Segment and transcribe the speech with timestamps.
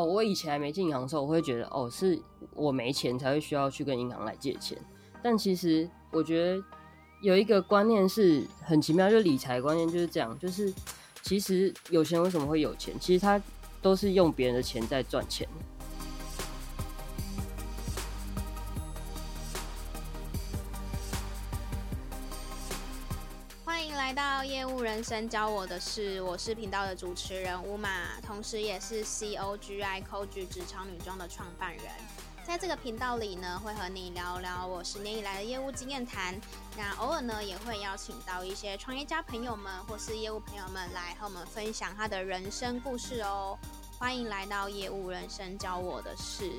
[0.00, 2.18] 哦，我以前还没进银行的时候，我会觉得哦，是
[2.54, 4.78] 我没钱才会需要去跟银行来借钱。
[5.22, 6.62] 但其实我觉得
[7.20, 10.72] 有一个观念是很奇妙，就是理财观念就是这样，就是
[11.22, 12.94] 其实有钱为什么会有钱？
[12.98, 13.40] 其实他
[13.82, 15.46] 都是用别人的钱在赚钱。
[25.02, 31.84] 生教我的事，我是频道的主持人乌马，同时也是 COGI c o g 职场女装的创办人。
[32.44, 36.38] 在这个频道里呢，会和你聊聊我十年以来的业务经验谈。
[36.76, 43.56] 那偶尔呢，也会邀请到一些创业家朋友们或是业务朋友们来和我们分享他的人生故事哦。
[43.98, 46.50] 欢迎来到业务人生教我的事。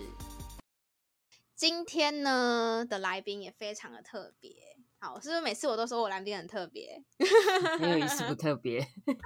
[1.55, 4.70] 今天呢的来宾也非常的特别。
[5.03, 7.01] 好，是不是每次我都说我来宾很特别？
[7.81, 8.79] 没有意思，不特别，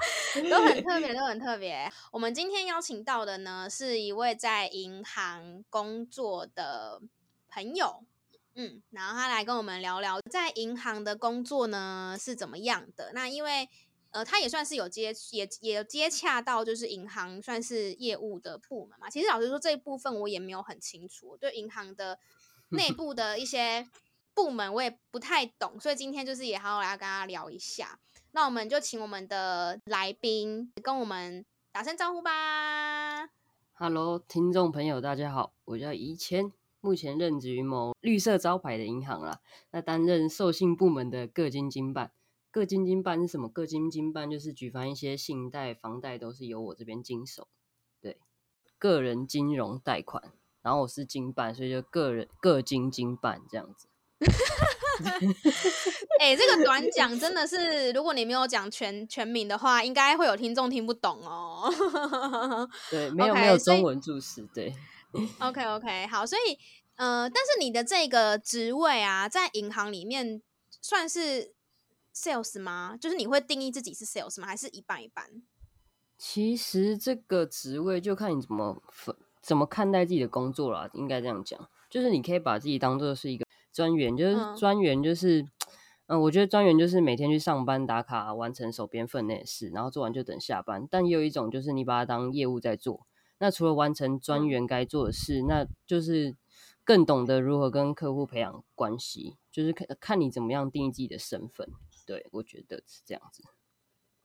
[0.50, 1.92] 都很特别，都很特别。
[2.14, 7.02] 我们今天邀请到的呢，是一位在银行工作的
[7.50, 8.06] 朋友，
[8.54, 13.12] 嗯，然后他来跟我们聊聊在银行的工作呢是怎么样的。
[13.14, 13.68] 那因为
[14.12, 19.10] 呃，他也算是有接，也也接洽到就是银行算是业务的部门嘛。
[19.10, 22.18] 其实老实说，这一部分我也没有很清楚，对银行的
[22.70, 23.90] 内部的一些。
[24.36, 27.98] 部门我也不太懂，所以今天就是也好好来跟他聊一下。
[28.32, 33.30] 那我们就请我们的来宾跟我们打声招呼吧。
[33.76, 39.40] Hello，听众朋友，大家好，我叫宜谦，目前任职于某绿色招牌的银行啦。
[39.72, 42.12] 那担任授信部门的个经经办，
[42.52, 43.48] 个经经办是什么？
[43.48, 47.48] 个经经办就是举办一些信贷、房贷都是由我这边经手。
[48.02, 48.18] 对，
[48.78, 53.88] 个人金融贷款，然后我是经办，所以就个人个经经办这样子。
[56.20, 61.70] 哎、欸，这个短讲真的是，如果你没有讲全全名的话，应该会有听众听不懂哦。
[62.90, 64.48] 对，没有、okay, 没有中文注释。
[64.54, 64.74] 对，
[65.40, 66.58] OK OK，好，所以
[66.96, 70.42] 呃，但是你的这个职位啊，在银行里面
[70.82, 71.54] 算是
[72.16, 72.98] sales 吗？
[73.00, 74.48] 就是你会定义自己是 sales 吗？
[74.48, 75.26] 还是一半一半？
[76.18, 80.90] 其实这个职位就看你怎么分，怎么看待自己的工作啦。
[80.94, 83.45] 应该这样讲，就是你可以把自己当做是一个。
[83.76, 85.50] 专员就是专员，就是嗯，
[86.08, 90.88] 嗯，我觉得专员就是每天去上班打卡，完成手边分内的事，然后做完就等下班。
[90.90, 93.06] 但也有一种就是你把它当业务在做。
[93.40, 96.38] 那除了完成专员该做的事，嗯，那就是
[96.86, 101.68] 更懂得如何跟客户培养关系，就是看看你怎么样定义自己的身份。
[102.08, 103.44] 对，我觉得是这样子。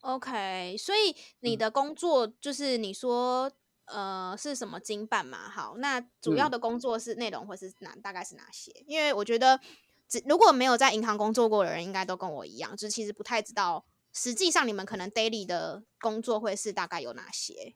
[0.02, 3.50] OK，所以你的工作就是你说。
[3.92, 5.48] 呃，是什么经办嘛？
[5.48, 8.72] 好，那主要的工作是内容，或是哪、嗯、大概是哪些？
[8.86, 9.60] 因为我觉得，
[10.08, 17.74] 只如果没有在银行工作过的人，应该都跟我一样，就是其实不太知道，实际上你们可能 daily 的工作会是大概有哪些。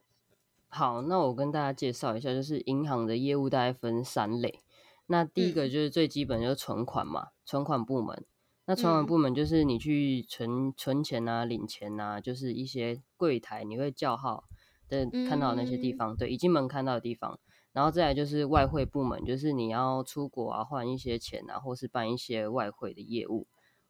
[0.68, 4.62] 好，那我跟大家介绍一下，就是银行的业务大概分三类。
[5.06, 8.24] 那第一个就是最基本就是存款嘛，存、嗯、款部门。
[8.66, 14.44] 那存款部门就是你去存存钱啊、领钱啊，就是一些柜台你会叫号。
[14.88, 17.38] 对，看到的那些地方，嗯，对，已经门看到的地方，
[17.72, 23.46] 然后再来就是外汇部门，就是你要出国啊，换一些钱啊，或是办一些外汇的业务，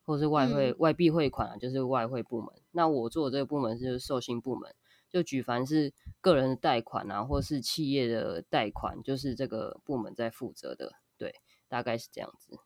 [0.07, 2.49] 或是外汇、嗯、外币汇款啊，就是外汇部门。
[2.71, 4.75] 那我做的这个部门是授信部门，
[5.11, 10.93] 就举凡是个人的贷款啊，或是企业的贷款，就是这个部门在负责的。
[11.19, 11.35] 对，
[11.69, 12.59] 大概是这样子。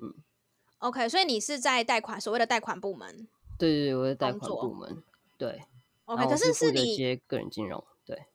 [0.00, 0.14] 嗯
[0.78, 3.26] ，OK，所以你是在贷款，所谓的贷款部门？
[3.58, 5.02] 对对对，我是贷款部门。
[5.36, 5.62] 对。
[6.04, 8.26] OK，可是是你一些个人金融对。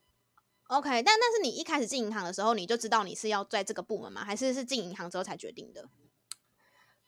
[0.68, 4.24] OK，但但是你一开始进银行的时候，你就知道你是要在这个部门吗？
[4.24, 5.90] 还是是进银行之后才决定的？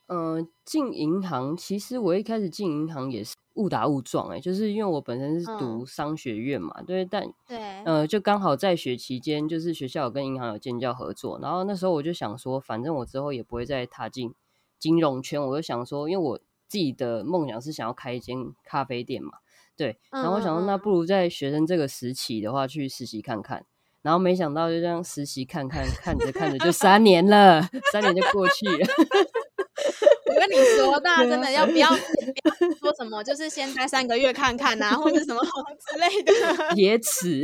[0.07, 14.33] 嗯、呃，进银行其实我一开始进银行也是误打误撞哎、欸，就是因为我本身是读商学院嘛，嗯、对，但对，呃，就刚好在学期间，就是学校有跟银行有建教合作，然后那时候我就想说，反正我之后也不会再踏进
[14.79, 16.37] 金融圈，我就想说，因为我
[16.67, 19.39] 自己的梦想是想要开一间咖啡店嘛。
[19.79, 23.65] 对，然后我想说，那不如在学生这个时期的话去实习看看，
[24.01, 28.87] 然后没想到就这样实习看看，看着看着就三年了，三年就过去了。
[30.27, 35.41] 我跟你说，大家真的要不要说什么，就是先待三个月看看啊，或者什么
[35.87, 36.75] 之类的。
[36.75, 37.43] 也耻。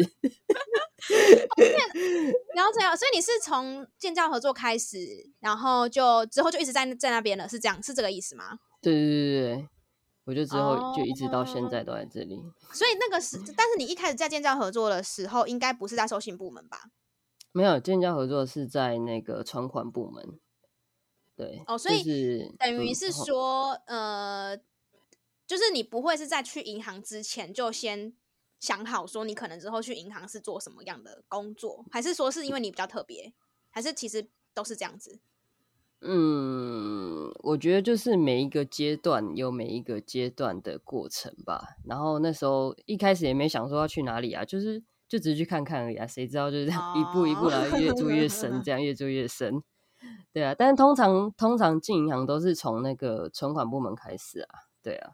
[2.54, 4.98] 然后这样，所以你是从建教合作开始，
[5.40, 8.60] 然后就之后就一直在在那边了，是这样，是这个意思吗？
[8.82, 9.70] 对对对对。
[10.26, 16.90] 我就之后就一直到现在都在这里，哦、所以那个是，但是你一开始在建教合作的时候，应该不是在授信部门吧？
[17.52, 20.40] 没有，建教合作是在那个存款部门。
[21.36, 24.58] 对，哦，所以、就是、等于是说、嗯，呃，
[25.46, 28.14] 就是你不会是在去银行之前就先
[28.60, 33.32] 想好说你可能之后去银行是做什么样的工作，还是说是因为你比较特别，
[33.70, 35.20] 还是其实都是这样子？
[36.02, 41.76] 嗯，我觉得就是每一个阶段有每一个阶段的过程吧。
[41.86, 46.06] 然后那时候一开始也没想说要去哪里啊，就是就只是去看看而已啊。
[46.06, 49.64] 谁知道就是这 样一步一步来，越做越深，这样越做越深。
[50.32, 54.50] 对啊，但是通常通常进银行都是从那个存款部门开始啊。
[54.84, 55.14] 对啊。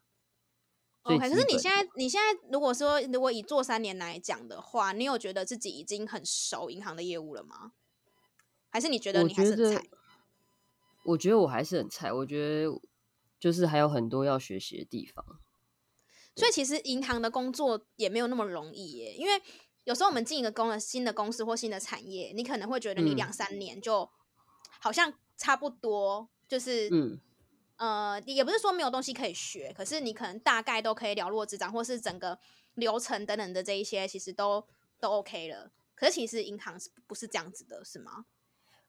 [1.04, 7.72] 哦，可是你现在你现在如果说如果以做三年来讲的话，你有觉得自己已经很熟银行的业务了吗？
[8.70, 9.84] 还是你觉得你还是很菜？
[11.04, 12.82] 我觉得我还是很菜，我觉得
[13.40, 15.26] 就是还有很多要学习的地方。
[16.36, 19.42] 所以其实银行的工作也没有那么容易耶，因为
[19.84, 24.10] 有时候我们进一个公新的公司或新的产业，你可能会觉得你两三年就
[24.80, 27.20] 好像差不多，就是嗯
[27.78, 32.40] 呃，也不是说没有东西可以学，可是你可能大概都可以了若指掌，或是整个
[32.76, 34.66] 流程等等的这一些，其实都
[35.00, 35.72] 都 OK 了。
[35.96, 38.26] 可是其实银行是不是这样子的，是吗？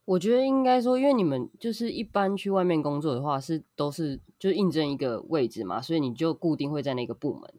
[0.04, 7.54] 我觉得应该说，因为你们就是一般去外面工作的话，是都是就是应征一个位置嘛，所以你就固定会在那个部门。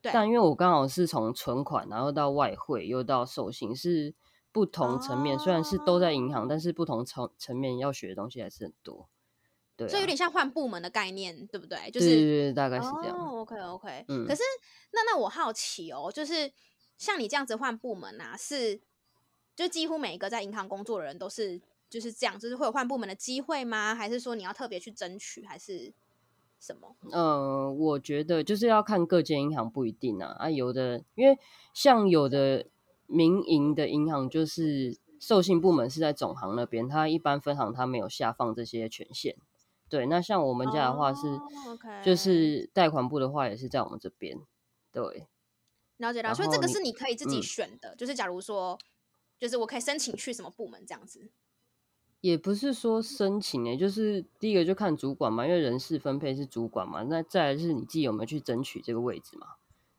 [0.00, 0.12] 对。
[0.12, 4.14] 但因为我刚好是从存款，然后到外汇，又到授信，是
[4.52, 5.40] 不同层面，哦。
[5.40, 9.08] 虽然是都在银行，但是不同层层面要学的东西还是很多。
[9.76, 9.90] 对啊。
[9.90, 11.90] 所以有点像换部门的概念，对不对？
[11.90, 13.18] 就是对对对，大概是这样。
[13.18, 14.04] 哦，OK OK。
[14.06, 14.24] 嗯。
[14.24, 14.42] 可是
[14.92, 16.52] 那那我好奇哦，就是
[16.96, 18.80] 像你这样子换部门啊，是？
[19.56, 23.94] 就几乎每一个在银行工作的人都是就是这样，就是会有换部门的机会吗？
[23.94, 25.92] 还是说你要特别去争取，还是
[26.58, 26.96] 什么？
[27.12, 30.34] 呃，我觉得就是要看各间银行不一定啊。
[30.40, 31.38] 啊，有的因为
[31.72, 32.66] 像有的
[33.06, 39.36] 民营的银行，就是授信部门是在总行那边，它一般分行它没有下放这些权限。
[39.88, 41.78] 对，那像我们家的话是，oh.
[42.02, 44.36] 就是贷款部的话也是在我们这边。
[44.90, 45.28] 对，
[45.98, 46.34] 了解到。
[46.34, 48.76] 所以这个是你可以自己选的，嗯、就是假如说。
[49.38, 51.30] 就是我可以申请去什么部门这样子，
[52.20, 57.02] 也不是说申请诶、欸，就是第一个就看主管嘛，因为人事分配是主管嘛。
[57.02, 59.56] 那再来是你自己有没有去争取这个位置嘛，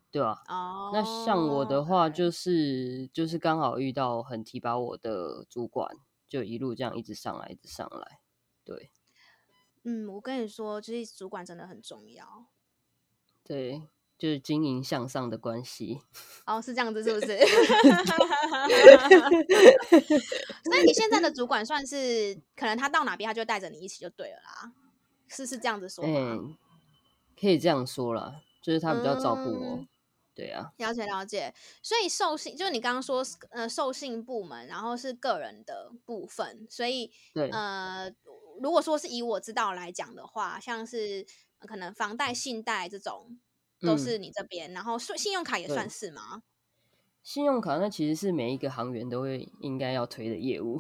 [0.09, 0.41] 对吧？
[0.47, 5.95] 哦，那像我的话，就是就是刚好遇到很提拔我的主管，
[6.27, 8.19] 就一路这样一直上来，一直上来。
[8.63, 8.89] 对，
[9.83, 12.47] 嗯，我跟你说，就是主管真的很重要。
[13.43, 13.83] 对。
[14.17, 16.01] 就是经营向上的关系
[16.47, 17.38] 哦，是这样子，是不是？
[20.63, 24.71] 所以你现在的主管算是可能他到哪边，他就带着你一起就对了啦，
[25.27, 26.12] 是是这样子说吗？
[26.17, 26.56] 嗯，
[27.39, 29.88] 可以这样说啦，就是他比较照顾我，嗯，
[30.33, 31.53] 对啊，了解了解。
[31.83, 38.09] 所以授信就是你刚刚说呃授信部门，然后是个人的部分，所以对呃，
[38.62, 41.25] 如果说是以我知道来讲的话，像是
[41.59, 43.38] 可能房贷、信贷这种。
[43.81, 46.44] 都是你这边，嗯，然后信信用卡也算是吗？
[47.24, 50.80] 信用卡那其实是每一个行员都会应该要推的业务。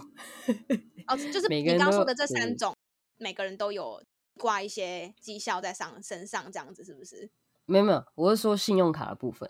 [1.07, 2.75] 哦，就是你刚刚说的这三种，
[3.17, 4.03] 每个人都有
[4.37, 7.29] 挂一些绩效在上身上，这样子是不是？
[7.65, 9.49] 没有没有，我是说信用卡的部分。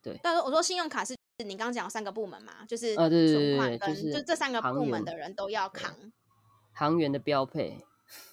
[0.00, 1.14] 对，但是我说信用卡是
[1.44, 5.94] 你刚刚讲三个部门嘛，就是啊，对对对，就是就这三个部门的人都要扛
[6.72, 7.84] 行员的标配。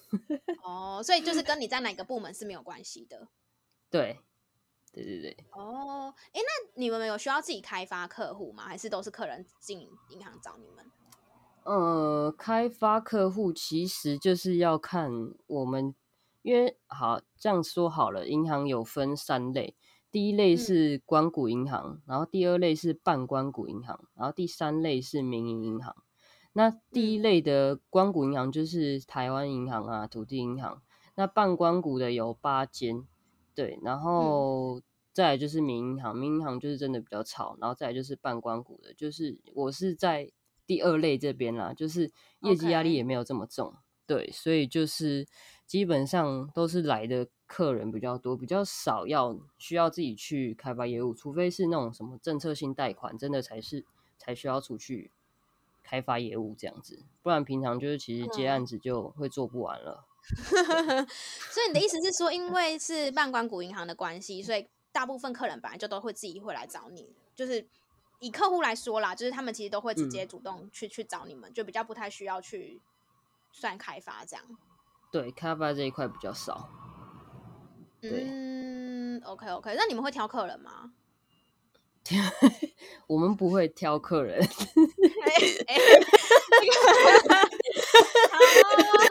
[0.64, 3.28] 哦，所以就是跟你在哪个部门是没有关系的。
[3.90, 4.20] 对。
[4.92, 8.64] 对对对，哦，哎，那你们有需要自己开发客户吗？
[8.64, 10.84] 还是都是客人进银行找你们？
[11.64, 15.10] 呃，开发客户其实就是要看
[15.46, 15.94] 我们，
[16.42, 19.76] 因为好这样说好了，银行有分三类，
[20.10, 25.94] 第一类是关谷银行，嗯，然后第二类是半关谷银行，然后第三类是民营银行。
[26.54, 30.82] 那第一类的关谷银行就是台湾银行啊、土地银行，
[31.14, 33.06] 那半官股的有八间，
[33.58, 34.78] 对，然后。
[34.78, 40.30] 嗯再来就是民银行，民银行就是真的比较吵，然后再来就是半关股的，就是我是在
[40.64, 42.12] 第二类这边啦，就是
[42.42, 43.74] 业绩压力也没有这么重.
[44.06, 45.26] 对，所以就是
[45.66, 53.84] 基本上都是来的客人比较多，比较少要需要自己去开发业务，除非是那种什么政策性贷款，真的才是
[54.18, 55.10] 才需要出去
[55.82, 60.04] 开发业务这样子，不然平常就是其实接案子就会做不完了。
[61.50, 64.68] 所以你的意思是说，因为是半关谷银行的关系，所以。
[64.90, 67.64] 大部分客人本来就都会自己会来找你，就是
[68.20, 72.80] 以客户来说啦，就是他们其实都会直接主动去、嗯、去找你们，就比较不太需要去
[73.52, 74.44] 算开发这样。
[75.12, 76.68] 对，开发这一块比较少。
[78.00, 80.90] 嗯，OK OK，那你们会挑客人吗？
[83.06, 84.42] 我们不会挑客人。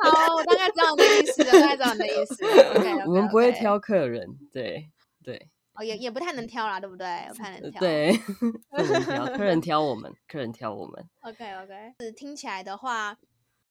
[0.02, 2.46] 好，好，我大概知道你的意思了，大概知道你的意思。
[2.46, 3.06] OK，, okay, okay.
[3.08, 4.90] 我们不会挑客人，对
[5.24, 5.50] 对。
[5.80, 7.26] 哦，也也不太能挑啦，对不对？
[7.30, 7.80] 不太能挑。
[7.80, 8.12] 对，
[8.70, 11.08] 不能挑，客人挑我们，客人挑我们。
[11.22, 13.16] OK OK，是听起来的话，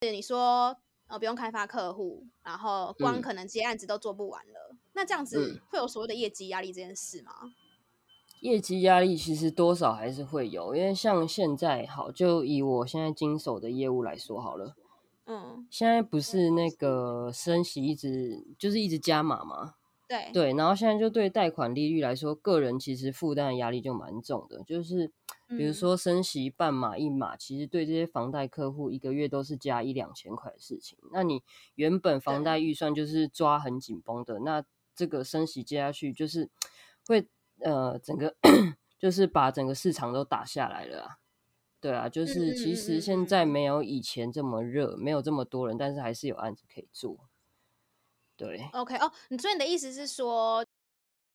[0.03, 0.77] 是你说
[1.09, 7.33] 呃不用开发客户，然后光可能接案子都做不完了，嗯、那这样子会有所谓的业绩压力这件事吗？
[8.41, 14.77] 业绩压力其实多少还是会有，因为像现在好，就以我现在经手的业务来说好了，
[15.27, 19.75] 嗯，现在不是那个升息一直就是一直加码嘛，
[20.09, 20.31] 对。
[20.33, 25.13] 对，然后现在就对贷款利率来说，个人其实负担的压力就蛮重的，就是
[25.49, 31.43] 比如说升息半码一码，其实对这些房贷客户一个月都是加一两千块的事情，那你
[31.75, 34.65] 原本房贷预算就是抓很紧绷的，那
[34.95, 36.51] 这个升息接下去就是
[37.07, 37.29] 会。
[37.61, 38.37] 呃，整个
[39.01, 41.17] 就是把整个市场都打下来了啊，
[41.87, 47.29] 对啊，就是其实现在没有以前这么热，没有这么多人，但是还是有案子可以做。
[48.37, 50.67] 对，OK 哦，你所以你的意思是说，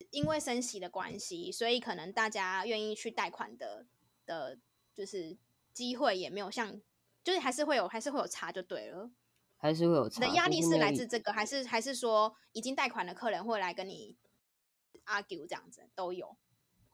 [0.09, 3.85] 因为升息的关系，所以可能大家愿意去贷款的
[4.25, 4.57] 的，
[4.93, 5.37] 就是
[5.71, 6.81] 机会也没有像，
[7.23, 9.09] 就是还是会有，还是会有差就对了，
[9.55, 10.19] 还是会有差。
[10.19, 14.17] 你的压力是来自这个，还是还是说已经贷款的客人会来跟你
[15.05, 16.35] ？argue 这样子都有，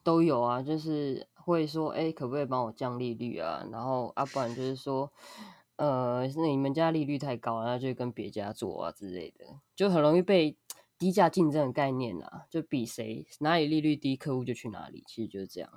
[0.08, 3.68] 都有啊，就是会说，哎、欸，可不可以帮我降利率啊？
[3.70, 5.12] 然后啊，不然就是说，
[5.76, 9.46] 呃，那你们家利率太高，然后就跟别家做啊之类的，
[9.76, 10.56] 就很容易被
[10.98, 15.70] 低价竞争的概念啊，就比谁哪里利率低，客户就去哪里，其实就是这样。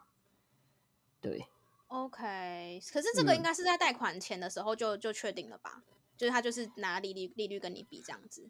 [1.21, 1.47] 对
[1.89, 5.83] ，OK，可是这个应该是在贷款前的时候就、嗯、就确定了吧？
[6.17, 8.49] 就是他就是拿利率利率跟你比这样子。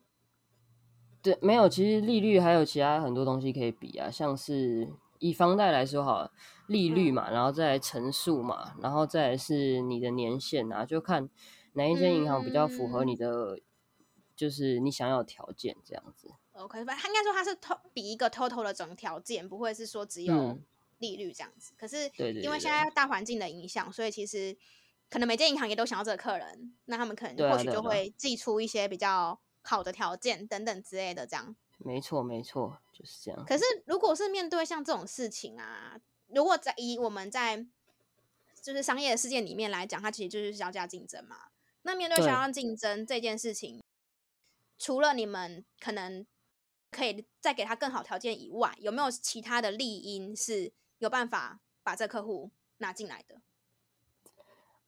[1.23, 4.87] 对，没有，其实利率还有其他很多东西可以比啊，像是
[5.21, 6.33] 以房贷来说好了，
[6.67, 11.31] 利率嘛，然后再来乘数嘛，然后再来是你的年限啊，就看
[11.75, 13.63] 哪一间银行比较符合你的，嗯、
[14.35, 16.29] 就是你想要条件这样子。
[16.53, 20.59] OK，反正他应该说他是透比一个 total 的总条件，不会是说只有
[20.99, 21.73] 利率这样子。
[21.73, 22.11] 嗯、可是
[22.43, 24.57] 因为现在大环境的影响，所以其实
[25.09, 29.41] 可能每间银行也都想要这个客人，那他们可能或许就会寄出一些比较。
[29.63, 33.45] 好的条件等等之类的，这样没错没错，就是这样。
[33.47, 37.67] 可是如果是面对像这种事情啊，如果在以我们在
[38.63, 41.37] 就是商业的世界里面来讲，它其实就是销价竞争嘛。
[41.83, 43.83] 那面对销价竞争这件事情，
[44.79, 46.27] 除了你们可能
[46.91, 53.41] 可以再给他更好条件以外，有没有其他的利因是有办法把这客户拿进来的？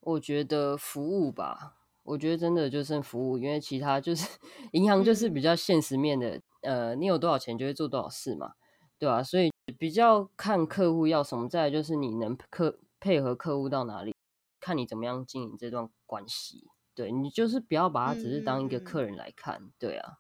[0.01, 1.79] 我觉得服务吧。
[2.05, 4.27] 我觉得真的就剩服务，因为其他就是
[4.73, 8.55] 银行就是比较现实面的，嗯、呃，你有多少钱就会做多少事嘛，
[8.99, 9.23] 对吧、啊？
[9.23, 14.15] 所以比较看客户要什么，再来就是你能客配合客户到哪里，
[14.61, 16.69] 看你怎么样经营这段关系。
[16.95, 20.19] 对，你就是不要把它只是当一个客人来看，嗯、对啊。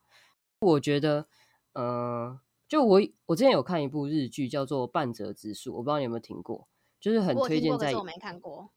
[0.60, 1.26] 我觉得，
[1.74, 6.68] 嗯、呃，就我我之前有看一部日剧叫做《半泽直树》，我不知道你有没有听过，
[7.00, 7.94] 就是很推荐在。
[7.94, 8.72] 我没看过。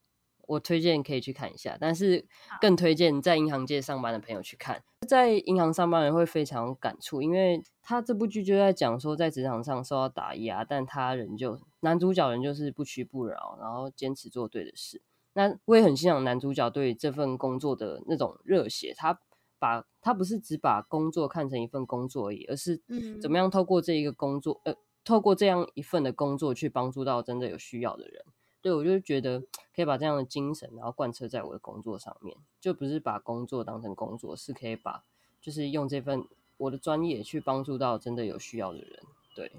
[0.48, 2.28] 我推荐可以去看一下，但是
[2.62, 4.84] 更推荐在银行界上班的朋友去看。
[5.06, 15.02] 在银行上班的人会非常有感触，因为他这部剧就在讲说，在职场上受到打压，但他仍旧男主角人就是不屈不挠，然后坚持做对的事。
[15.34, 19.20] 那我也很欣赏男主角对这份工作的那种热血，他
[19.60, 22.82] 把他不是只把工作看成一份工作而已，而是
[23.22, 28.26] 怎么样透过这一个工作，呃，透过这样一份的工作去帮助到真的有需要的人。
[28.66, 29.44] 对，我就觉得
[29.76, 35.04] 可以把这样的精神，然后贯彻在我的工作上面，就不是把工作当成工作，是可以把
[35.40, 36.26] 就是用这份
[36.58, 39.04] 我的专业去帮助到真的有需要的人。
[39.36, 39.52] 对，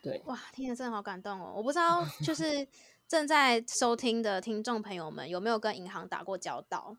[0.00, 1.52] 对，哇，听得真的好感动哦！
[1.56, 2.64] 我不知道， 就是
[3.08, 6.96] 正在收听的听众朋友们有没有跟银行打过交道？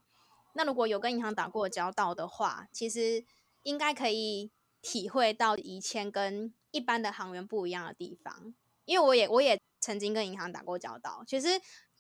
[0.56, 3.24] 那如果有跟银行打过交道的话，其实
[3.64, 4.52] 应该可以
[4.82, 8.54] 体会到以前跟一般的行员不一样的地方，
[8.84, 9.58] 因为我也我也。
[9.86, 11.48] 曾经跟银行打过交道，其实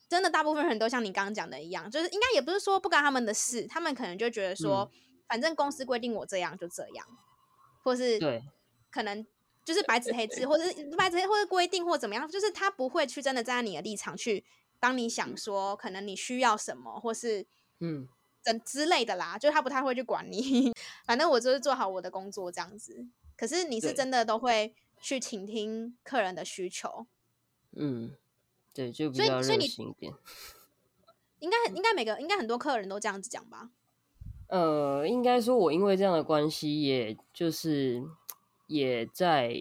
[0.10, 7.06] 真的大部分人都像你刚刚讲的一样，就是应该也不是说不干他们的事，他们可能就觉得说，嗯、反正公司规定我这样就这样，
[7.84, 8.44] 或是对，
[8.89, 9.24] 可能
[9.63, 14.44] 就是白纸黑字，或者是白纸黑或者规定或怎么样，就是他不会去真的站在你的立场去
[14.80, 17.46] 帮你想说，可能你需要什么，或是
[17.80, 18.08] 嗯，
[18.44, 20.74] 等之类的啦，就是他不太会去管你，
[21.06, 23.06] 反正我就是做好我的工作这样子。
[23.38, 27.06] 可是你是真的都会去倾听客人的需求。
[27.75, 28.12] 嗯，
[28.74, 30.13] 对，就比较热心一点。
[31.39, 33.70] 应该应该每个应该很多客人都这样子讲吧？
[34.48, 38.01] 呃，应该说，我因为这样的关系，也就是
[38.67, 39.51] 也在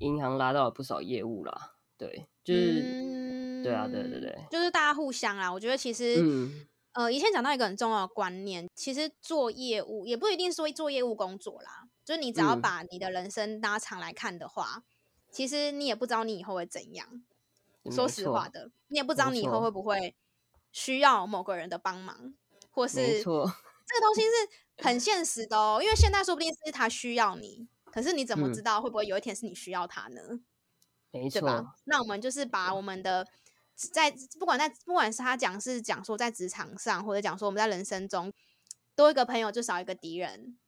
[0.00, 1.74] 银行拉到了不少业务啦。
[1.96, 5.52] 对，就是、嗯、对啊，对对对，就是大家互相啦。
[5.52, 14.82] 我觉得其实，嗯、呃，以前讲到一个很重要的观念，其实做业务也不一定说做业务工作啦，就是你只要把你的人生拉长来看的话。
[15.30, 17.22] 其实你也不知道你以后会怎样。
[17.90, 20.14] 说实话的，你也不知道你以后会不会
[20.72, 22.34] 需要某个人的帮忙，
[22.70, 24.28] 或是这个东西是
[24.84, 25.80] 很现实的哦。
[25.82, 30.20] 因为现在说不定是他需要你，可是你怎么知道会不会有一天是你需要他呢？
[30.30, 30.44] 嗯、
[31.10, 31.74] 没错，对吧？
[31.84, 33.26] 那我们就是把我们的
[33.74, 38.32] 在不管在不管是他讲是讲说在职场上，或者讲说我们在人生中
[38.94, 40.58] 多一个朋友就少一个敌人，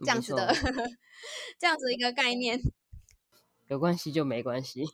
[0.00, 0.52] 这样子的
[1.58, 2.60] 这样子一个概念。
[3.68, 4.84] 有关系就没关系。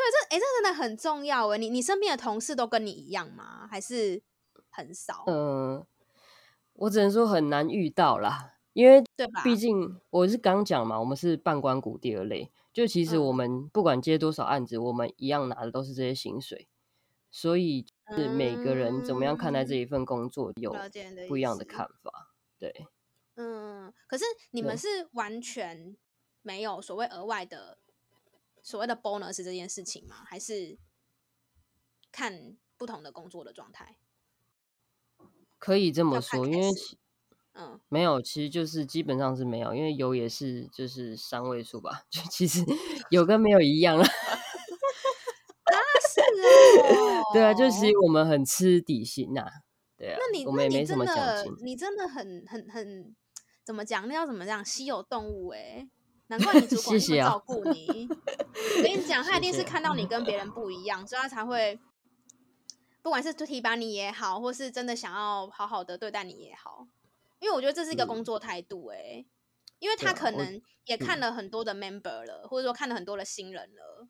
[0.00, 1.58] 对，这哎，这真的很重要哎。
[1.58, 3.66] 你你身边的同事都跟你一样吗？
[3.70, 4.22] 还是
[4.70, 5.24] 很少？
[5.26, 5.86] 嗯、呃，
[6.72, 9.42] 我只能说很难遇到啦，因为对吧？
[9.44, 16.66] 毕竟我是刚讲嘛，我们是半官股第二类，就其实我们不管接多少案子，嗯、我们一样拿的都是这些薪水，
[17.30, 17.84] 所以
[18.16, 20.74] 是每个人怎么样看待这一份工作，有
[21.28, 22.32] 不一样的看法。
[22.58, 22.86] 对，
[23.34, 25.94] 嗯，可是你们是完全
[26.40, 27.76] 没有所谓额外的。
[28.62, 30.22] 所谓的 bonus 这件事情吗？
[30.26, 30.78] 还是
[32.12, 33.96] 看不同的工作的状态？
[35.58, 36.70] 可以这么说，因为
[37.52, 42.64] 嗯，没有，其实就是基本上是没有，因为有也是就是三位数吧，就其实
[43.10, 44.04] 有跟没有一样了。
[44.04, 44.08] 啊，
[46.08, 46.20] 是
[46.94, 49.44] 哦， 对啊，就其实我们很吃底薪呐，
[49.96, 53.14] 对啊，那你我们也没什么奖金，你真的很很很
[53.64, 54.06] 怎么讲？
[54.08, 54.64] 那要怎么讲？
[54.64, 55.90] 稀有动物哎、欸。
[56.30, 58.08] 难怪你主管会照顾你。
[58.08, 61.78] 我跟你讲，他一定是看到你跟别人不一样，所以他才会，
[63.02, 66.86] 不管是提拔你也好，或是真的想要好好的对待你也好。
[67.40, 69.26] 因为我觉得这是一个工作态度、欸，哎、嗯，
[69.80, 74.06] 因为他可能也看了很多的 member 了，嗯、或者说看了很多的新人了，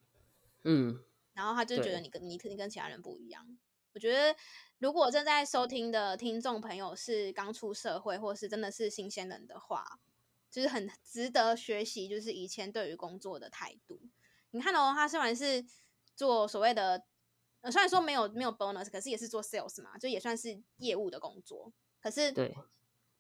[0.65, 1.01] 嗯，
[1.33, 3.47] 然后他就觉得你跟你肯定跟其他人不一样。
[3.95, 4.37] 我觉得，
[4.79, 9.99] 如果正在收听的听众朋友是刚出社会，或是真的是新鲜人的话。
[10.51, 14.01] 就是很值得学习，就是以前对于工作的态度。
[14.51, 15.65] 你看哦，他虽然是
[16.17, 17.05] 做所谓的，
[17.61, 21.73] 呃，虽然说没有没有 bonus，可是也是做 sales 嘛，就也算是业务的工作。
[22.01, 22.57] 可是，对，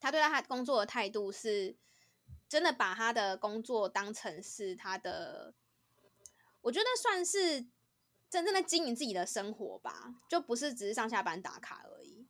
[0.00, 1.76] 他对待他工作的态度是，
[2.48, 5.54] 真的把他的工作当成是他的，
[6.62, 7.66] 我觉得算是
[8.28, 12.26] 真正的经营自己的生活吧，就不是只是上下班打卡而已。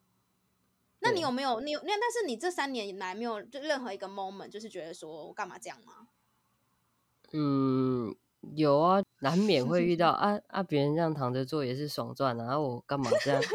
[1.03, 1.93] 那你有没有你有那？
[1.93, 6.09] 但是你这三年来没有就任何一个 moment，就是觉得说我干嘛这样吗？
[7.33, 8.15] 嗯，
[8.57, 10.63] 有啊，难免会遇到 啊啊！
[10.63, 13.43] 别人这样躺着做也是爽赚啊，然后我干嘛这样？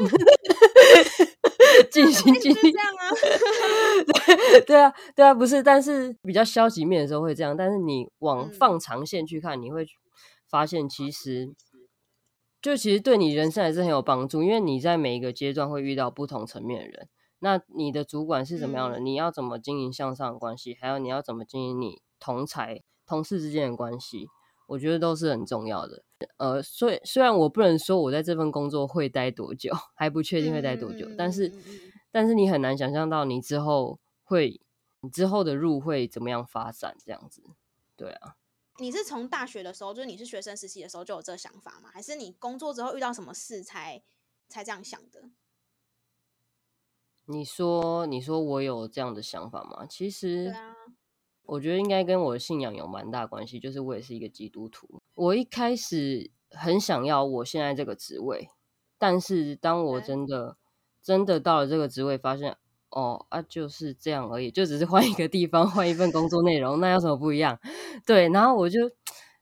[1.91, 3.11] 尽心尽力这样啊？
[4.65, 9.85] 对啊，对啊，不是，但是比较消极面的时候会这样，但是你往放长线去看，嗯、你会
[10.49, 11.53] 发现其实
[12.61, 17.09] 就其实对你人生还是很有帮助，因为你在每一个阶段会遇到不同层面的人。
[17.45, 18.99] 那你的主管是怎么样的？
[18.99, 20.75] 嗯、你要怎么经营向上的关系？
[20.81, 24.25] 还有你要怎么经营你同才同事之间的关系？
[24.65, 26.03] 我觉得都是很重要的。
[26.37, 31.53] 呃，所以虽然我不能说我在这份工作会待多久， 还不确定会待多久，嗯、但是
[32.11, 34.59] 但是你很难想象到你之后会，
[35.01, 36.97] 你之后的路会怎么样发展？
[37.05, 37.43] 这样子，
[37.95, 38.37] 对啊。
[38.79, 41.91] 你是从大学的时候，就是你是学生时期的时候就有这个想法吗？
[41.93, 44.01] 还是你工作之后遇到什么事才
[44.49, 45.29] 才这样想的？
[47.27, 49.85] 你说，你说我有这样的想法吗？
[49.89, 50.53] 其实，
[51.43, 53.59] 我觉得应该跟我的信仰有蛮大关系。
[53.59, 55.01] 就是我也是一个基督徒。
[55.15, 58.49] 我一开始很想要我现在这个职位，
[58.99, 60.57] 但是当我真的
[61.01, 62.55] 真的到了这个职位，发现
[62.89, 67.59] 哦啊，就是这样而已，就只是换一个地方，换一份工作内容，那有什么不一样？
[68.05, 68.79] 对，然后我就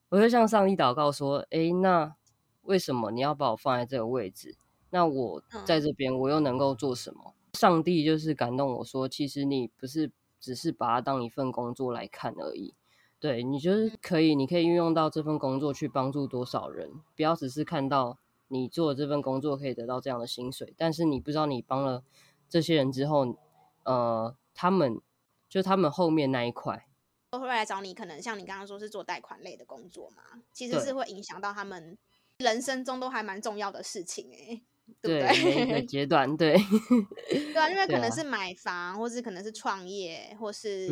[0.07, 2.15] 我就向上帝祷告说：“诶，那
[2.61, 4.55] 为什么你要把我放在这个位置？
[4.89, 12.73] 那我在这边，我又能够做什么？”上帝就是感动我说，其实你不是只是把它当一份工作来看而已，
[13.19, 22.03] 对，你就是可以，你可以运用到这份工作去帮助多少人，不要只是看到你做这份工作可以得到这样的薪水，但是你不知道你帮了
[22.49, 23.37] 这些人之后，
[23.83, 24.99] 呃，他们
[25.47, 26.87] 就他们后面那一块。
[27.31, 31.97] 都会来找你，可能像你刚刚说是做贷款类的工作嘛，其实是会影响到他们
[32.37, 34.63] 人生中都还蛮重要的事情诶、欸。
[35.01, 36.55] 对，对，对，每个 阶段，对，
[37.29, 40.87] 对啊，因为可能是买房，啊、或是可能是创业，或是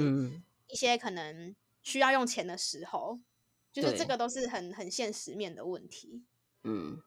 [0.67, 3.23] 一些可能需要用钱的时候，嗯、
[3.71, 6.23] 就是这个都是很很现实面的问题。
[6.63, 7.01] 嗯，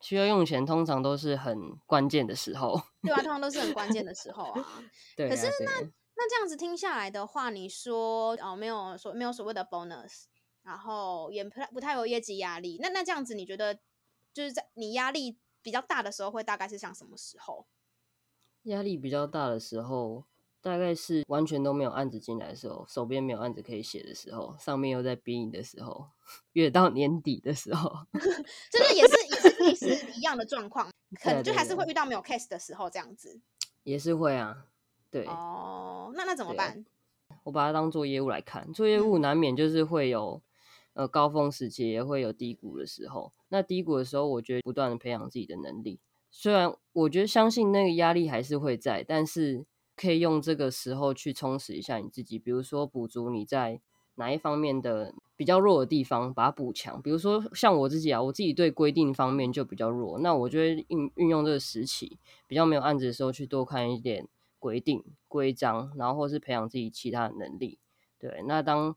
[0.00, 2.80] 需要用钱，通常都是很关键的时候。
[3.02, 4.82] 对啊，通常都是很关键的时候啊。
[5.16, 5.80] 对啊，可是那
[6.18, 10.24] 那这样子听下来的话，你说哦，没有所没有所谓的 bonus，
[10.62, 13.78] 然后也不太不太有业绩压力，那那这样子你觉得
[14.32, 17.66] 就是在你压力比较大的时候会大概是像什么时候？
[18.62, 20.22] 压力比较大的时候，
[20.60, 26.08] 大概是完全都没有案子进来的时候，手边没有案子可以写的时候，上面又在逼你的时候，
[26.54, 27.90] 越到年底的时候，
[28.70, 30.88] 就是也是也是类似 一样的状况，
[31.20, 33.40] 可能就还是会遇到没有 case 的时候这样子，
[33.82, 34.66] 也是会啊，
[35.10, 36.86] 对哦，那那怎么办？
[37.42, 40.42] 我把它当做业务来看，做业务难免就是会有、嗯、
[40.96, 43.32] 呃高峰时期，也会有低谷的时候。
[43.50, 46.00] 那低谷的时候，我觉得不断的培养自己的能力，
[46.32, 49.64] 虽然我觉得相信那个压力还是会在，但是。
[49.98, 53.80] 可以用这个时候去充实一下你自己，比如说补足你在
[54.16, 57.00] 哪一方面的比较弱的地方，把它补强。
[57.00, 64.28] 比如说像我自己啊，我自己对规定方面就比较弱，那我就会运运用这个时期比较没有案子的时候去多看一点
[64.58, 67.78] 规定规章，然后或是培养自己其他的能力。
[68.18, 68.94] 对，那当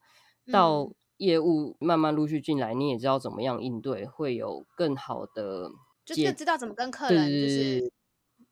[0.52, 5.70] 到业务慢慢陆续进来，嗯，你也知道怎么样应对，会有更好的，
[6.04, 7.94] 就是知道怎么跟客人就是。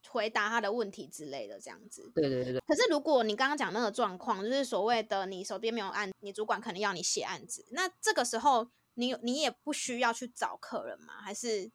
[0.10, 2.10] 回答他的问题之类的，这样子。
[2.16, 2.62] 对对对。
[2.62, 11.16] 可是如果你刚刚讲那个状况，就是所谓的你手边没有案，你主管可能要你写案子，那这个时候你你也不需要去找客人吗？
[11.22, 11.70] 还是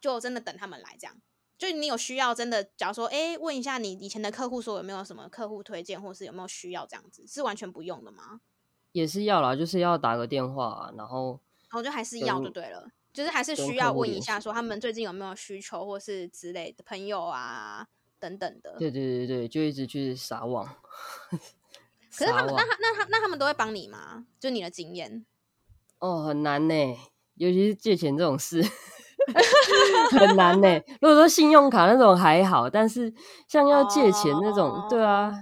[0.00, 1.16] 就真的等他们来这样？
[1.58, 8.40] 就你有需要真的，假如说，哎，问一下你以前的客户说有没有什么客户推荐，或是有没有需要这样子，是完全不用的吗？
[8.92, 12.88] 也是要啦，就是要打个电话，然后，然后就还是要就对了。
[13.12, 17.86] 就是还是需要问一下，说他们最近有没有需求，或是之类的朋友啊
[18.18, 18.74] 等等的。
[18.78, 20.66] 对对对对，就一直去撒网。
[22.16, 24.24] 可是他们，那他那他那他们都会帮你吗？
[24.40, 25.26] 就你的经验？
[25.98, 26.74] 哦，很难呢，
[27.34, 28.62] 尤其是借钱这种事，
[30.18, 30.80] 很难呢。
[31.02, 33.12] 如果说信用卡那种还好，但是
[33.46, 35.32] 像要借钱那种，哦、对啊，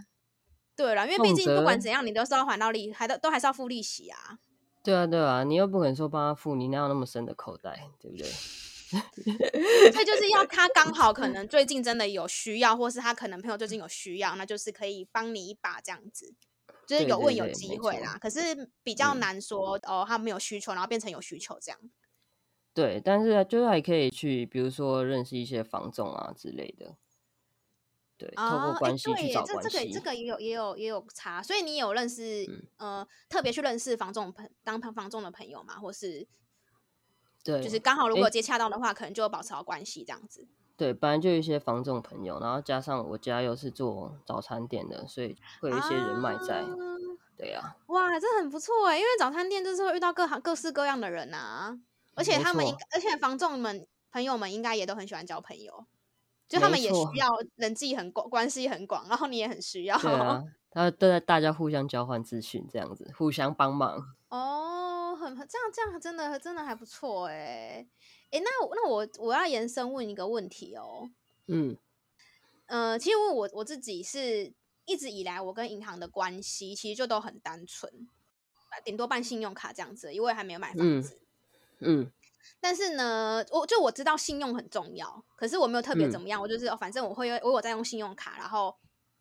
[0.81, 4.39] 对啦，因为毕竟不管怎样，你都是要还到利，还都都还是要付利息啊。
[4.83, 8.27] 对啊，对啊，你又不可能说帮他付，你哪有那么深的口袋，对不对？
[9.93, 16.35] 所以就是要他刚好可能最近真的有需要，或是他可能朋友最近有需要，那就是可以帮你一把这样子，
[16.87, 18.17] 就是有问有机会啦。
[18.19, 21.79] 可是比较难说、嗯、哦，他没有需求，然后变成有需求这样。
[22.73, 26.97] 对，但是就是还可以去，比如说认识一些房仲啊之类的。
[28.21, 29.71] 对，透过关系去找关系。
[29.71, 32.45] 这这个这个也有也有也有差，所以你有认识、
[32.79, 35.79] 嗯、呃特别去认识房仲朋当房仲的朋友吗？
[35.81, 36.29] 或是
[37.43, 40.47] 对，就是刚好如果接洽到的话，欸、可能就保持好关系这样子。
[40.77, 46.61] 对，本来就有一些房仲朋友，然后加上我家又是做早餐店的，所以会有一些人脉在。
[46.61, 46.69] 啊
[47.41, 51.75] 对呀、啊，哇，这很不错哎，因为早餐店就是会遇到各行各式各样的人啊，
[52.15, 55.87] 而且他们应而且房仲们朋友们应该也都很喜欢交朋友。
[56.51, 59.97] 就他们也需要人际很广，关系很广，然后你也很需要。
[59.99, 64.05] 对啊， 他都在大家互相交换资讯，这样子互相帮忙。
[64.31, 67.87] 哦，很这样这样真的真的还不错哎
[68.33, 71.09] 哎，那那我我要延伸问一个问题哦。
[71.47, 71.77] 嗯，
[72.67, 74.53] 呃，其实我我自己是
[74.87, 78.09] 一直以来我跟银行的关系其实就都很单纯，
[78.85, 81.21] 顶多办信用卡这样子，因为还没有买房子。
[81.79, 82.03] 嗯。
[82.03, 82.13] 嗯
[82.61, 88.77] 但是呢，我就我知道信用很重要，可是我没有特别怎么样，嗯、我就是、哦、反正我会我有在用信用卡，然后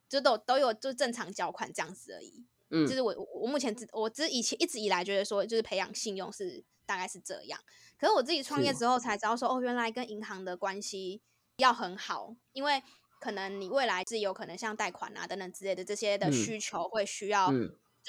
[0.08, 2.46] 就都都有就正常缴款这样子而已。
[2.72, 7.60] 嗯，就是我我目前只我只以前一直以来觉得说，就是培养信用是大概是这样。
[7.98, 11.22] 可是我自己创业之后才知道说，哦，原来跟银行的关系
[11.58, 12.84] 要很好，因为
[13.20, 17.52] 可能你未来是有可能像贷款啊等等之类的这些的需求会需要，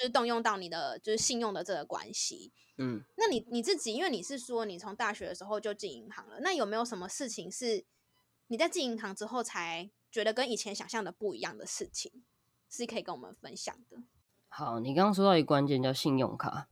[0.01, 2.51] 就是动用到你的就是信用的这个关系。
[2.79, 7.85] 嗯，那你你自己，因为你是说你从大学的时候就进银行了，那有没有什么事情是
[8.47, 12.23] 你在进银行之后才觉得跟以前想象的不一样的事情，
[12.67, 13.97] 是可以跟我们分享的？
[14.49, 16.67] 好，你刚刚说到一个关键叫信用卡，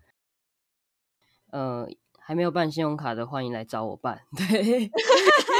[1.51, 1.87] 呃。
[2.21, 4.21] 还没有办信用卡的，欢迎来找我办。
[4.37, 4.91] 对，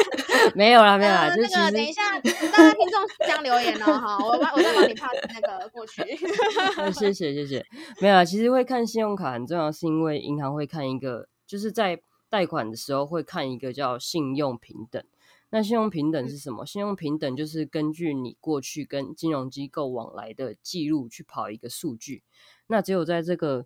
[0.55, 1.27] 没有啦，没有啦。
[1.27, 6.01] 呃、就那个，等一下，大家听众这样留言哦，哈，我我再帮你 pass 那个过去。
[6.93, 7.65] 谢谢谢谢，
[8.01, 8.25] 没有啦。
[8.25, 15.03] 其实会看信用卡很重要，是因为银行会看一个，就是在贷款的时候会看一个叫信用平等。
[15.51, 16.63] 那信用平等是什么？
[16.63, 22.23] 嗯、信用平等就是根据你过去跟金融机构往来的记录去跑一个数据。
[22.67, 23.65] 那只有在这个。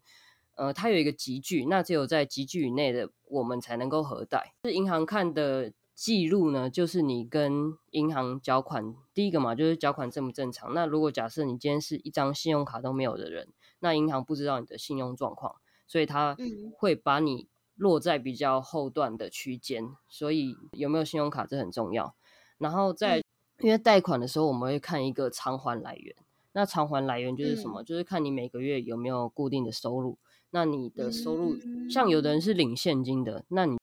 [0.56, 4.54] 呃，它有一个集聚，那只有在集聚以内的，我们才能够核贷。
[4.66, 10.74] 是银行看的记录呢，就是你跟银行缴款，第一个嘛，就是缴款正不正常。
[10.74, 15.56] 那如果假设你今天是一张信用卡都没有的人，那银行不知道你的信用状况，
[15.88, 16.36] 所以他
[16.76, 19.90] 会把你落在比较后段的区间。
[20.10, 22.16] 所以有没有信用卡这很重要。
[22.58, 23.22] 然后在
[23.60, 26.16] 因为贷款的时候，我们会看一个偿还来源。
[26.54, 27.84] 那偿还来源就是什么？
[27.84, 30.18] 就是看你每个月有没有固定的收入。
[30.52, 31.56] 那你的收入，
[31.90, 33.78] 像有的人是领现金的，那你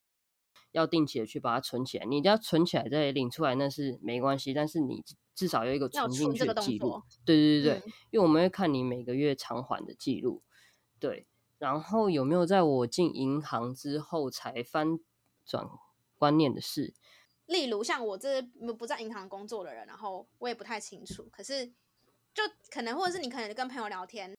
[0.72, 2.04] 要定期的去把它存起来。
[2.04, 5.04] 你要存起来再领出来那是没关系，但是你
[5.34, 7.02] 至少有一个存进去的记录。
[7.24, 10.42] 对对对对，嗯、因为我们会看你每个月偿还的记录。
[10.98, 11.26] 对，
[11.58, 14.98] 然后有没有在我进银行之后才翻
[15.44, 15.66] 转
[16.18, 16.94] 观念的事？
[17.46, 18.40] 例如像我这
[18.78, 21.28] 不在银行工作的人，然后我也不太清楚。
[21.32, 21.66] 可是
[22.32, 24.36] 就可能，或者是你可能跟朋友聊天，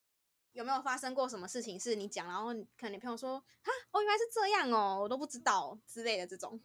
[0.52, 6.60] 有没有发生过什么事情是你讲，然后可能你朋友说啊，哦，原来是这样哦，我都不知道之类的这种。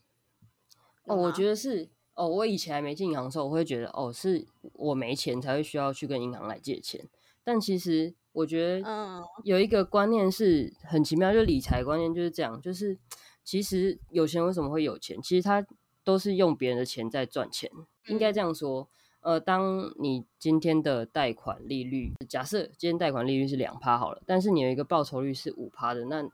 [1.06, 7.08] 哦，我觉得是哦，我以前还没进银行的时候，我会觉得哦，是我没钱才会需要去跟银行来借钱。
[7.44, 12.98] 但其实我觉得，嗯，有一个观念是很奇妙，就理财观念就是这样，就是
[13.44, 15.22] 其实有钱为什么会有钱？
[15.22, 15.66] 其实他。
[16.08, 17.70] 都是用别人的钱在赚钱，
[18.06, 18.88] 应该这样说。
[19.28, 26.26] 呃，当你今天的贷款利率，假设今天贷款利率是两趴好了，但是你有一个报酬率是五趴的，那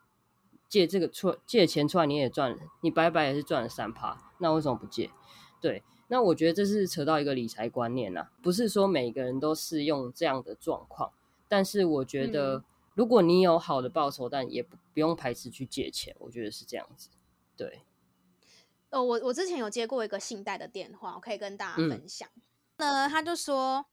[0.70, 5.10] 借这个出借钱出来你也赚，你白白也是赚了三趴，那为什么不借？
[5.60, 11.12] 对，那我觉得这是扯到一个理财观念啊，不是说每个人都适用这样的状况，
[11.48, 17.10] 但是我觉得如果你有好的报酬，但也不不用排斥去借钱，我觉得是这样子，
[17.58, 17.80] 对。
[18.92, 22.30] 哦，我我之前有接过一个信贷的电话，我可以跟大家分享。
[22.36, 22.44] 那、
[22.84, 23.86] 嗯、他就说，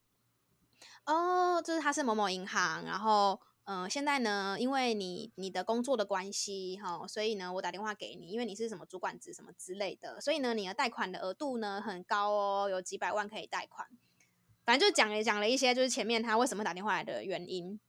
[1.07, 13.87] 哦，就是他是某某银行，然后，嗯、呃，现在呢，因为你你的工作的关系，哈、哦，所以呢，我打电话给你，因为你是什么主管职什么之类的，所以呢，你的贷款的额度呢很高哦，有几百万可以贷款。
[14.65, 17.81] 反正就讲了讲了一些，就是前面他为什么打电话来的原因。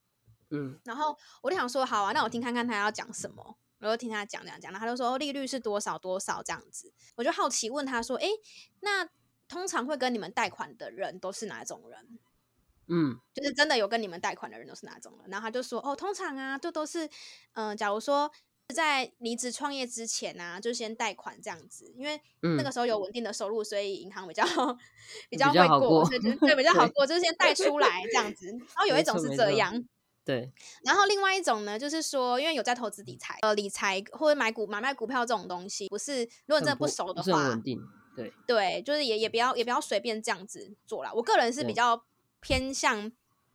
[0.50, 3.58] 嗯，然后我就想说，好啊，那我听看看他要讲什么。
[3.80, 8.28] 我就听他讲讲讲，然后他就说利率是多少多少这样子，我就好奇问他说：“哎，
[8.82, 9.10] 那
[9.52, 12.20] 通常会跟你们贷款的人都是哪种人？
[12.88, 17.06] 嗯，就是真的有跟你们贷款的人都是哪种人？”然后他就说：“哦，通常啊，就都是
[17.54, 18.32] 嗯、呃，假如说
[18.74, 24.44] 在离职创业之前啊，就先贷款这样子，因为那个时候有稳定的收入，所以银行比较
[25.30, 28.48] 比较会过，对对，比较 好过，就是先贷出来这样子。
[28.48, 29.84] 然后有一种是这样。”
[30.24, 30.52] 对，
[30.84, 37.82] 然后另外一种呢，就是说，因为有在投资理财，呃，理财或者买股、买卖股票这种东西，不是如果你真的不熟的话，稳定，
[38.16, 41.12] 对对，就是也也不要也不要随便这样子做啦。
[41.14, 42.04] 我个人是比较
[42.40, 43.12] 偏向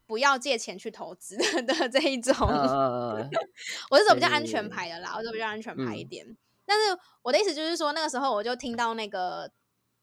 [0.06, 3.28] 不要借钱去投资 的这一种，呃、
[3.90, 6.26] 我是走比较安全牌的啦，我走比较安全牌一点。
[6.26, 9.50] 嗯、但是我的意思就是说，那个时候我就听到那个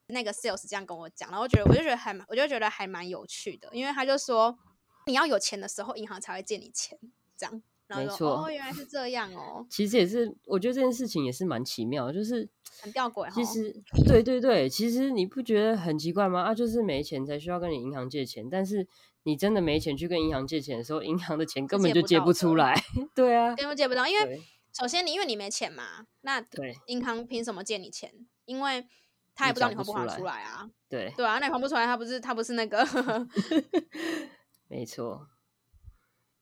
[0.08, 4.58] 那个 sales 这样跟我讲，然后我觉得我就觉得还蛮，我就觉得还蛮有趣的，因为他就说。
[5.06, 6.98] 你要有钱的时候，银行才会借你钱，
[7.36, 7.62] 这样。
[7.88, 9.66] 然后说没错，哦，原来是这样哦。
[9.70, 12.48] 其实也是，我觉得这件事情也是蛮奇妙，就是
[12.82, 13.30] 很吊诡。
[13.34, 13.76] 其实，
[14.08, 16.42] 对对对，其实你不觉得很奇怪吗？
[16.42, 18.88] 啊，就是没钱才需要跟你银行借钱，但是
[19.24, 22.76] 你真的没钱去跟银行借钱的时候，银行的钱根本就借不出来。
[23.14, 24.42] 对啊，根本借不到，因为
[24.74, 28.12] 首先你因为你没钱嘛，那对银行凭什么借你钱？
[28.46, 28.86] 因为
[29.36, 30.70] 他也不知道你还不还出来啊。
[30.90, 32.86] 对对啊，那你还不出来，他不是他不是那个。
[34.68, 35.28] 没错，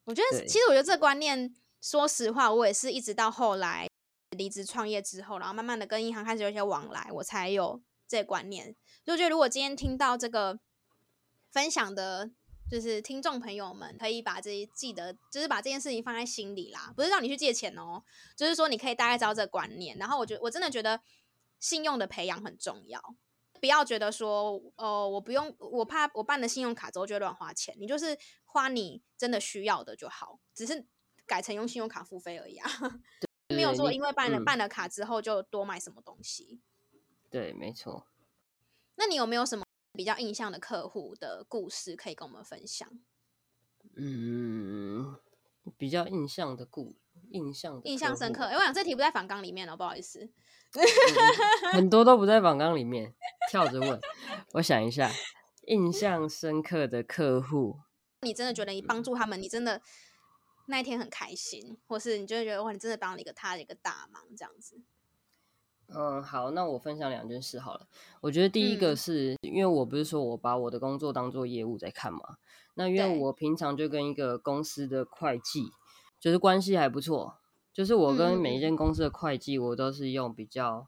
[0.06, 3.88] 我觉得其实我觉得这个观念，说实话，我也是一直到后来
[4.32, 8.76] 离职创业之后，然后慢慢的跟银行开始有一些往来，我才有这个观念。
[9.04, 10.60] 就觉得如果今天听到这个
[11.52, 12.32] 分享的，
[12.70, 18.04] 就是听众朋友们，可以把这些记得，就是把这件事情放在心里啦，不是让你去借钱哦，
[18.36, 19.98] 就是说你可以大概知道这个观念。
[19.98, 21.02] 然后我觉得我真的觉得
[21.60, 23.16] 信用的培养很重要。
[23.62, 27.74] 不要觉得说，哦、呃，我不用，我怕我办了信用卡之后就会乱花钱。
[27.80, 30.86] 你就是花你真的需要的就好，只是
[31.26, 32.70] 改成用信用卡付费而已啊。
[33.48, 36.62] 没有说因为办了、嗯、办了卡之后就多买什么东西。
[37.30, 38.08] 对，没错。
[38.96, 42.90] 那你有没有什么比较印象的客户的故事可以跟我们分享？
[43.96, 45.18] 嗯，
[45.78, 46.96] 比较印象的故，
[47.32, 48.46] 印象印象深刻。
[48.46, 50.20] 哎，我想这题不在反纲里面哦，不好意思。
[50.74, 53.14] 嗯、很多都不在反纲里面，
[53.50, 54.00] 跳着问。
[54.54, 55.12] 我想一下，
[55.68, 57.80] 印象深刻的客户，
[58.22, 59.82] 你真的觉得你帮助他们，你真的
[60.68, 64.82] 那一天很开心，或是你就会觉得哇，你真的帮了一个他的一个大忙，这样子。
[65.94, 67.86] 嗯，好，那我分享两件事好了。
[68.22, 72.38] 我觉得第一个是、嗯、因为我不是说我把我的工作当做业务在看嘛，
[72.76, 75.74] 那因为我平常就跟一个公司的会计，
[76.22, 77.36] 就是关系还不错。
[77.74, 80.88] 就是我跟每一间公司的会计，我都是用比较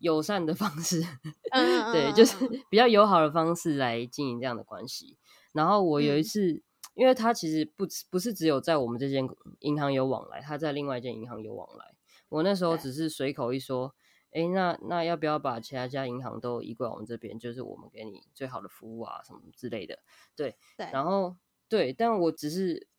[0.00, 1.02] 友善的方式，
[1.50, 2.36] 嗯、对，就是
[2.68, 5.16] 比较友好的方式来经营这样的关系。
[5.54, 6.62] 然后我有一次，嗯、
[6.94, 9.26] 因为他其实不不是只有在我们这间
[9.60, 11.94] 银行有往来，他在另外一间银行有往来。
[12.28, 13.94] 我那时候只是随口一说，
[14.26, 17.38] 哎对，那那要不要把其他家银行都移过来我们这边？
[17.38, 19.98] 就是我们给你最好的服务啊，什么之类的。
[20.36, 21.34] 对，对然后
[21.66, 22.89] 对，但我只是。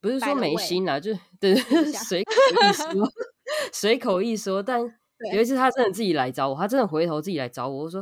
[0.00, 2.32] 不是说没心啦，就对，随口
[2.62, 3.12] 一说，
[3.72, 4.62] 随口一说。
[4.62, 4.80] 但
[5.32, 8.00] 有一次他真的自己来找我，他真的回头自己来找我，我说：“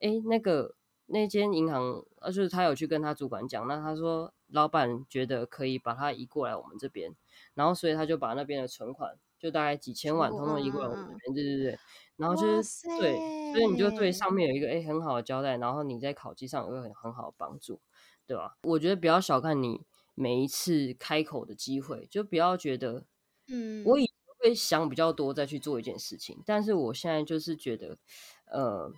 [0.00, 0.74] 哎、欸，那个
[1.06, 7.14] 那间银行，呃，就是他有去跟他主管讲，那他说老板觉得可以把他移过来我们这边，
[7.54, 11.78] 然后所以他就把那边的存款就大概几千万，通通移过来我们这边，对对对，
[12.16, 13.16] 然后就是对，
[13.54, 17.80] 所以你就对上面有一个哎、欸、很好的交代，然后你在考绩上有个很很好的帮助，
[18.26, 18.58] 对吧？
[18.64, 19.86] 我觉得不要小看你
[20.18, 23.06] 每一次开口的机会，就不要觉得，
[23.46, 24.10] 嗯，我以。
[24.40, 27.98] 会想比较多再去做一件事情，但是我现在就是觉得，
[28.44, 28.88] 呃，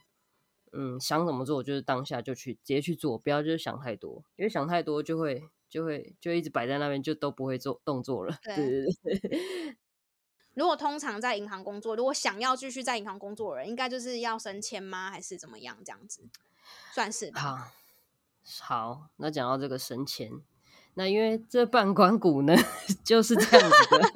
[0.72, 8.38] 嗯，想怎么做就是当下就去直接去做，不要就是想太多，因为想太多就会就会就一直摆在那边，就都不会做动作了。
[8.44, 9.78] 对对对。
[10.52, 15.10] 如果通常在银行工作，如果想要继续在银行工作的人，应该就是要升迁吗？
[15.10, 15.78] 还是怎么样？
[15.82, 16.28] 这样子
[16.92, 17.40] 算是吧。
[17.40, 17.72] 好，
[18.60, 20.30] 好，那讲到这个升迁，
[20.94, 22.54] 那因为这半关谷呢
[23.04, 24.10] 就是这样子的。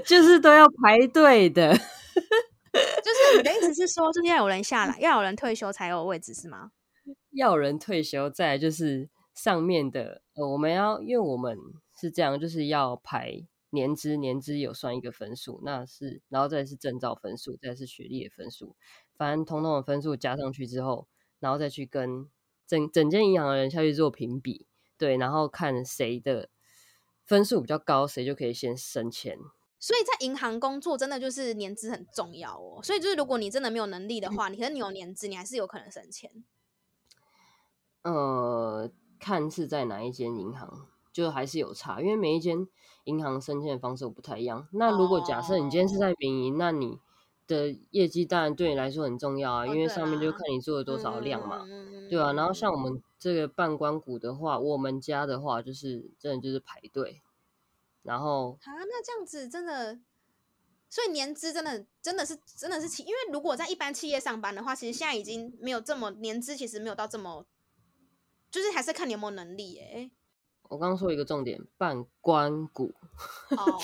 [0.04, 6.70] 就是都要排队的，就是你的意思是说，就是要有人下来，要有人退休才有位置是吗？
[7.32, 11.58] 要有人退休，再就是上面的，呃，我们要，因为我们
[12.00, 18.76] 是这样，就是要排年资，年资有算一个分数，那是，然后再是证照分数，再是学历的分数，
[19.16, 21.08] 反正通通的分数加上去之后，
[21.40, 22.28] 然后再去跟
[22.66, 24.66] 整整间银行的人下去做评比，
[25.00, 26.50] 对，然后看谁的
[27.24, 29.38] 分数比较高，谁就可以先升迁。
[29.78, 32.82] 所以在银行工作真的就是年资很重要哦。
[32.82, 36.30] 所以就是如果你真的没有能力的话，你可能你有年资，你还是有可能升迁。
[38.02, 42.68] 呃，看是在哪一间银行，就还是有差，因为每一间
[43.04, 44.68] 银行升迁的方式不太一样。
[44.72, 46.98] 那如果假设你今天是在民营，哦，那你
[47.46, 52.34] 的业绩当然对你来说很重要啊，哦，因为上面就看你做了多少量嘛，嗯，对啊。
[52.34, 57.22] 然后像我们这个半关谷的话，我们家的话就是真的就是排队。
[58.02, 60.00] 然后啊，那这样子真的，
[60.88, 67.44] 所以年资真的真的是真的是企，因为如果在一般企业上班的话，其实现在已经没有这么年资，其实没有到这么，
[68.50, 70.10] 就是还是看你有没有能力耶。
[70.70, 72.94] 我刚刚说一个重点，半关谷。
[73.54, 73.78] 哦，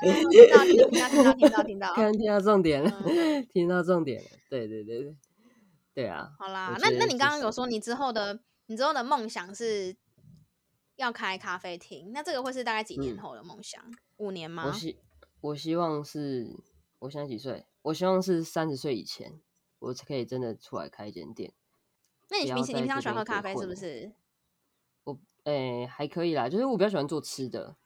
[0.00, 5.16] 听到听到听到听到听到，刚刚听到重点了，嗯、听到重点了，对对对对，
[5.98, 6.30] 对啊。
[6.38, 9.96] 好啦，那那你刚刚有说你之后的你之后的梦想是？
[10.98, 13.80] 要开咖啡厅，那这个会是大概几年后的梦想？
[13.88, 14.64] 嗯、五年吗？
[14.66, 14.98] 我希
[15.40, 16.56] 我希望是，
[16.98, 17.64] 我现在几岁？
[17.82, 19.40] 我希望是三十岁以前，
[19.78, 21.52] 我才可以真的出来开一间店。
[22.30, 24.10] 那你平时你平常喜欢喝咖啡是不是？
[25.04, 27.76] 我诶、欸、还可以啦，就是我比较喜欢做吃的。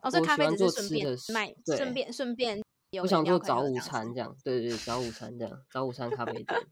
[0.00, 3.02] 哦，所以咖啡只是顺便卖，顺便顺便有。
[3.02, 6.68] 我想做早午餐这样，对对对，早午餐这样，早午餐咖啡店。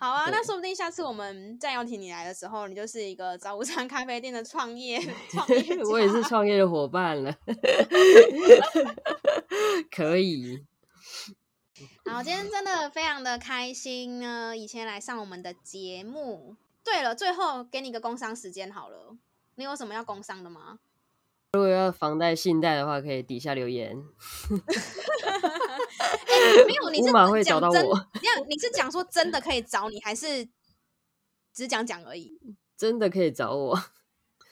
[0.00, 4.98] 好啊，那说不定下次我们再邀请你来的时候，你就是一个早午餐咖啡店的创业
[5.30, 5.76] 创业。
[5.84, 7.36] 我也是创业的伙伴了，
[9.94, 10.64] 可以。
[12.10, 16.56] 好，今天真的非常的开心呢，以前来上我们的节目。
[16.82, 19.14] 对了，最后给你个工商时间好了，
[19.56, 20.78] 你有什么要工商的吗？
[21.52, 23.90] 如果要房贷、信贷的话，可以底下留言。
[23.90, 23.96] 欸、
[26.64, 28.06] 没有，你是 会找到我。
[28.14, 30.48] 你你是讲说真的可以找你，还是
[31.52, 32.38] 只讲讲而已？
[32.76, 33.76] 真的可以找我。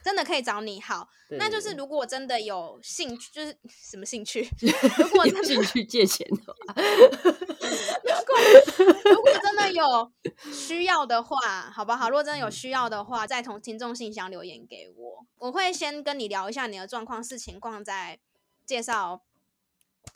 [0.09, 4.41] 真的可以找你，好，那就是如果真的有兴趣，就是 什么兴趣？
[4.97, 10.11] 如果真的兴趣借钱的话， 如果如果真的有
[10.51, 12.09] 需要的话，好不好？
[12.09, 18.19] 如果真的有需要的话，再从听众信箱留言给我，我会先跟你聊一下你的状况、是情况，再
[18.65, 19.21] 介绍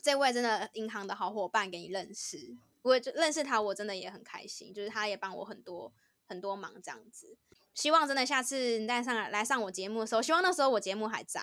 [0.00, 2.56] 这位真的银行的好伙伴给你认识。
[2.80, 5.92] 我认识他，我真的也很开心，就是他也帮我很多
[6.26, 7.36] 很多忙，这样子。
[7.74, 11.40] 希望真的下次你再上来来上我节目的时候，希望那时候我节目还在，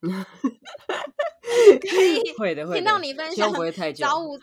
[0.02, 3.52] 可以会的会听到你分享
[3.94, 4.38] 早午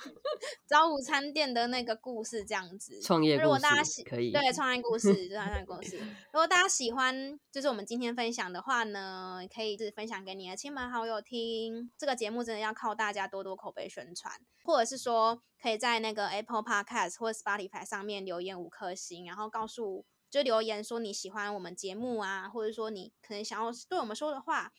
[0.66, 3.44] 早午餐店的那个故事，这样子创业故事。
[3.44, 5.98] 如果大家喜可以对创业故事，创业故事。
[5.98, 11.92] 如果大家喜欢，就是我们今天分享的话呢，可以就是分享给你的亲朋好友听。
[11.98, 20.06] 这个节目真的要靠大家多多口碑宣传，或者是说可以在那个 Apple Podcast 或者 Spotify 上面留言五颗星，然后告诉。
[20.30, 24.72] 就留言说你喜欢我们节目啊，或者说你可能想要对我们说的话，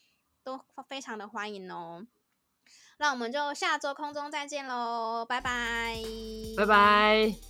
[0.43, 2.07] 都非常的欢迎哦。
[2.99, 5.97] 那我们就下周空中再见喽，拜拜，
[6.57, 7.50] 拜拜。